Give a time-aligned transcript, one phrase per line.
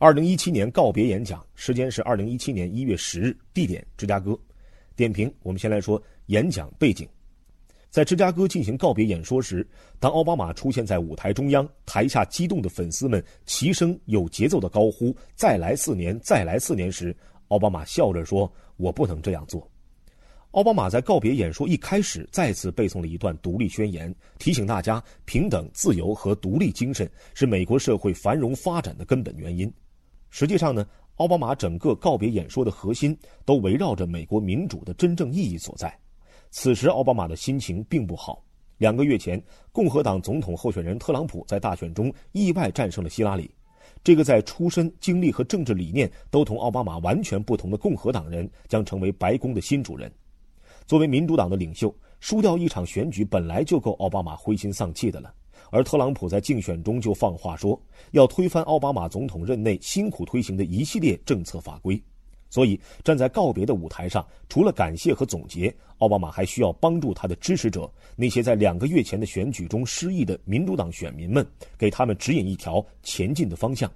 [0.00, 4.38] 二零一七年告别演讲，时间是二零一七年一月十日，地点芝加哥。
[4.94, 7.08] 点评：我们先来说演讲背景。
[7.90, 9.66] 在芝加哥进行告别演说时，
[9.98, 17.12] 当奥巴马出现在舞台中央，台下激动的粉丝们齐声有节奏的高呼“再来四年，再来四年”时，
[17.48, 19.68] 奥巴马笑着说：“我不能这样做。”
[20.52, 29.68] 奥巴马在告别演说一开始再次背诵了一段独立宣言，提醒大家平等、自由和独立精神是美国社会繁荣发展的根本原因。
[30.30, 30.86] 实际上呢，
[31.16, 35.92] 奥巴马整个告别演说的核心都围绕着美国民主的真正意义所在。
[36.50, 38.42] 此时，奥巴马的心情并不好。
[38.78, 43.50] 两个月前，共和党总统候选人特朗普在大选中意外战胜了希拉里，
[44.04, 50.10] 这个在出身、经历和政治理念都同奥巴马完全不同的共和党人将成为白宫的新主人。
[50.86, 55.34] 作为民主党的领袖，输掉一场选举本来就够奥巴马灰心丧气的了。
[55.70, 57.80] 而特朗普在竞选中就放话说，
[58.12, 62.00] 要推翻奥巴马总统任内辛苦推行的一系列政策法规。
[62.50, 73.90] 所以，站在告别的舞台上，除了感谢和总结，奥巴马还需要帮助他的支持者，那些在两个月前的选举中失意的民主党选民们，给他们指引一条前进的方向。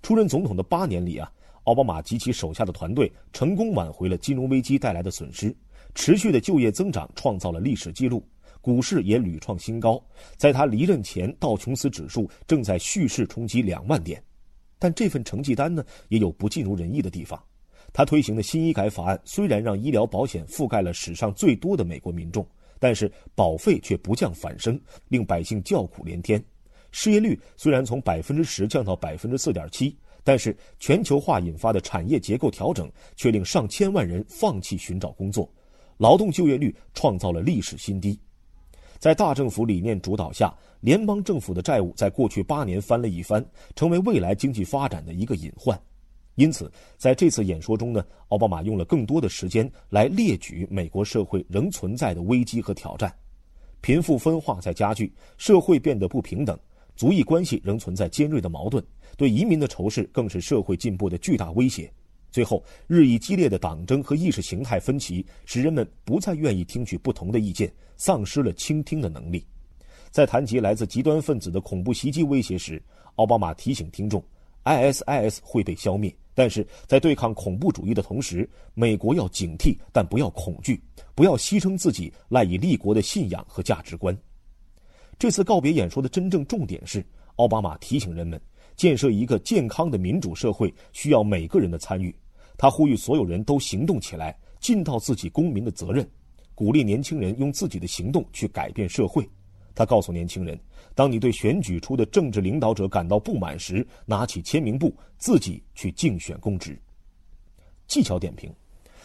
[0.00, 1.28] 出任总统的八年里啊，
[1.64, 5.52] 奥巴马及其手下的团队成功挽回了金融危机带来的损失，
[5.92, 8.22] 持续的就业增长创造了历史记录。
[8.62, 10.02] 股市也屡创新高，
[10.36, 14.22] 在他离任前，道琼斯指数正在蓄势冲击两万点，
[14.78, 17.42] 但这份成绩单呢，也有不尽如人意的地方。
[17.92, 22.46] 他推行的新医改法案虽然让医疗保险覆盖了史上最多的美国民众，
[22.78, 26.42] 但是保费却不降反升，令百姓叫苦连天。
[26.92, 35.52] 失业率虽然从百分之十降到百分之四点七，但是全球化引发的产业结构调整却令上千万人放弃寻找工作，
[35.96, 38.16] 劳动就业率创造了历史新低。
[39.02, 43.44] 在大政府理念主导下，联邦政府的债务在过去八年翻了一番，
[43.74, 45.76] 成为未来经济发展的一个隐患。
[46.36, 53.12] 因此，在这次演说中呢，奥巴马用了更多的时间来列举美国社会仍存在的危机和挑战：
[53.80, 56.56] 贫富分化在加剧，社会变得不平等，
[56.94, 58.80] 族裔关系仍存在尖锐的矛盾，
[59.16, 61.92] 对移民的仇视更是社会进步的巨大威胁。
[62.32, 69.44] 最后，日益激烈的党争和意识形态分歧使人们不再愿意听取不同的意见，丧失了倾听的能力。
[70.10, 72.82] 在谈及来自极端分子的恐怖袭击威胁时，
[73.16, 74.22] 奥巴马提醒听众
[74.64, 80.82] ：“ISIS 会被消灭，但是在对抗恐怖主义的同时，美国要警惕，但不要恐惧，
[81.14, 84.16] 不要牺牲自己赖以立国的信仰和价值观。”
[85.18, 87.04] 这次告别演说的真正重点是，
[87.36, 88.40] 奥巴马提醒人们，
[88.76, 92.14] 建设一个健康的民主社会需要每个人的参与。
[92.56, 96.08] 他呼吁所有人都行动起来，尽到自己公民的责任，
[96.54, 99.28] 鼓励年轻人用自己的行动去改变社会。
[99.74, 100.58] 他告诉年轻人
[100.94, 106.78] ：“当你对选举出的政治领导者感到不满时，拿起签名簿，自己去竞选公职。”
[107.88, 108.52] 技巧点评：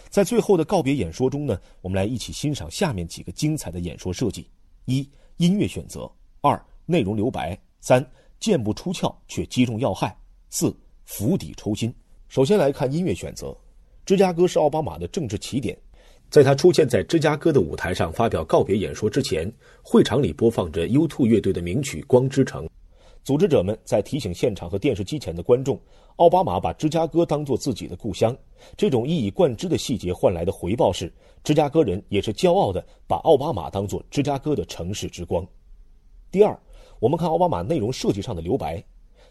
[0.10, 4.50] 在最后的告别演说中呢，我们来一起欣赏下面几个精彩的演说设计：
[4.86, 6.02] 一、音乐选择；
[6.42, 8.06] 二、内容留白；三、
[8.40, 10.10] 剑不出鞘却击中要害；
[10.50, 10.76] 四、
[11.06, 11.94] 釜底抽薪。
[12.28, 13.56] 首先来看音乐选择，
[14.06, 15.78] 芝加哥是奥巴马的政治起点。
[16.30, 19.50] 在他出现在芝加哥的舞台上发表告别演说之前，
[19.82, 22.66] 会场里播放着 U2 乐队的名曲《光之城》。
[23.24, 25.80] 组织者们在提醒现场和电视机前的观众，
[26.18, 28.38] 奥巴马把芝加哥当作自己的故乡。
[28.76, 31.12] 这种一以贯之的细节换来的回报是，
[31.44, 35.46] 芝加哥人也是骄傲的把奥巴马当作芝加哥的城市之光。
[36.30, 36.58] 第二，
[37.00, 38.84] 我们看奥巴马内容设计上的留白。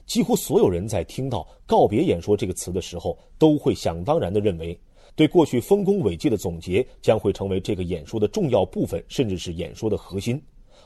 [0.07, 4.79] 几乎所有人在听到“告别演说”这个词的时候，都会想当然地认为，
[5.17, 10.41] 对过去丰功伟绩的总结将会成为这个演说的重要部分，甚至是演说的核心。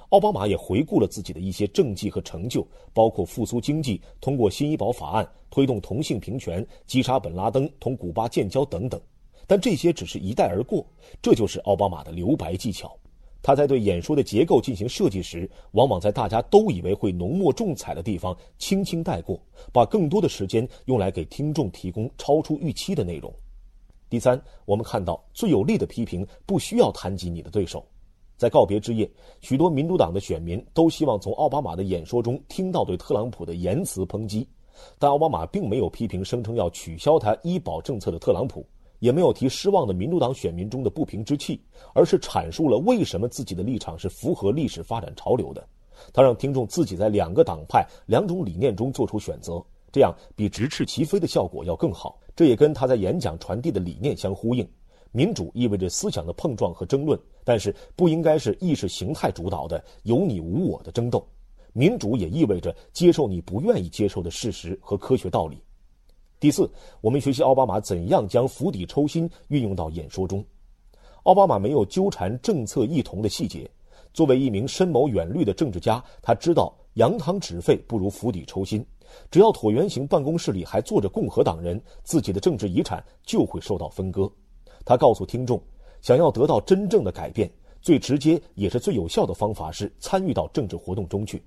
[0.08, 8.98] 奥巴马也回顾了自己的一些政绩和成就，包括复苏经济、通过新医保法案、推动同性平权、击杀本拉登、同古巴建交等等。
[9.46, 10.86] 但这些只是一带而过，
[11.20, 12.96] 这就是奥巴马的留白技巧。
[13.42, 19.40] 他在对演说的结构进行设计时，往往在大家都以为会浓墨重彩的地方轻轻带过，
[19.72, 23.32] 把更多的时间用来给听众提供超出预期的内容。
[24.08, 27.84] 第三，我们看到最有力的批评不需要谈及你的对手。
[28.36, 29.10] 在告别之夜，
[29.40, 34.48] 许多民主党的选民都希望从奥巴马的演说中听到对特朗普的言辞抨击，
[34.98, 38.66] 但奥巴马并没有批评声称要取消他医保政策的特朗普。
[39.00, 41.60] 也没有提失望的民主党选民中的不平之气，
[41.92, 45.66] 而是阐述了为什么自己的立场是符合历史发展潮流的。
[46.12, 49.62] 他让听众自己在两个党派、两种理念中做出选择，
[49.92, 52.18] 这样比直斥其非的效果要更好。
[52.36, 54.66] 这也跟他在演讲传递的理念相呼应。
[55.12, 61.26] 民主意味着思想的碰撞和争论，但是不应该是意识形态主导的有你无我的争斗。
[61.72, 65.60] 民主也意味着接受你不愿意接受的事实和科学道理。
[66.40, 66.68] 第四，
[67.02, 70.42] 我们学习奥巴马怎样将釜底抽薪运用到演说中。
[71.24, 73.70] 奥巴马没有纠缠政策异同的细节。
[74.14, 78.82] 作为一名深谋远虑的政治家，他知道扬汤止沸不如釜底抽薪。
[79.30, 84.26] 只要椭圆形办公室里还坐着共和党人，自己的政治遗产就会受到分割。
[84.82, 85.62] 他告诉听众，
[86.00, 87.50] 想要得到真正的改变，
[87.82, 91.42] 最直接也是最有效的方法是参与到政治活动中去。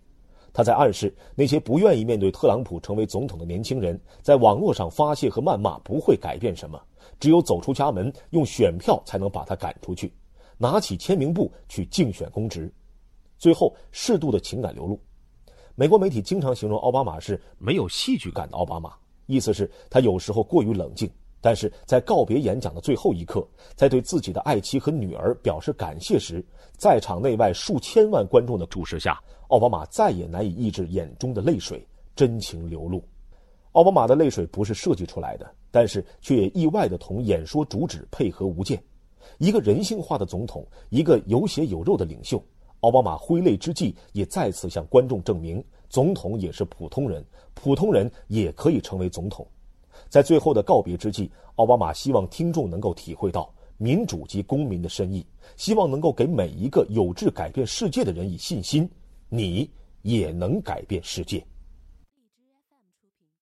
[0.54, 6.80] 他在暗示那些不愿意面对特朗普成为总统的年轻人，在网络上发泄和谩骂不会改变什么，
[7.20, 10.14] 只有走出家门，用选票才能把他赶出去，
[10.58, 12.72] 拿起签名簿去竞选公职。
[13.40, 15.00] 最后，适度的情感流露。
[15.76, 18.94] 美国媒体经常形容奥巴马是没有戏剧感的奥巴马，
[19.26, 21.10] 意思是他有时候过于冷静。
[21.44, 23.46] 但是在告别演讲的最后一刻，
[23.76, 26.42] 在对自己的爱妻和女儿表示感谢时，
[26.78, 31.86] 在场内外数千万观众的注视下，奥巴马再也难以抑制眼中的泪水，
[32.16, 33.04] 真情流露。
[33.74, 38.82] 奥巴马的泪水不是设计出来的，但是却也意外的同演说主旨配合无间。
[39.38, 42.42] 一个人性化的总统，一个有血有肉的领袖，
[42.80, 47.22] 奥巴马挥泪之际，也再次向观众证明，总统也是普通人，
[47.54, 49.46] 普通人也可以成为总统。
[50.14, 55.26] 在最后的告别之际，奥巴马希望听众能够体会到民主及公民的深意，
[55.58, 58.88] 希望能够给每一个有志改变世界的人以信心，
[59.28, 59.68] 你
[60.04, 61.44] 也能改变世界。